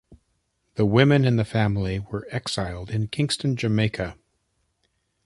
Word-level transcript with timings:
The 0.77 0.85
women 0.87 1.25
in 1.25 1.35
the 1.35 1.45
family 1.45 1.99
were 1.99 2.27
exiled 2.31 2.89
in 2.89 3.07
Kingston, 3.09 3.55
Jamaica. 3.55 4.17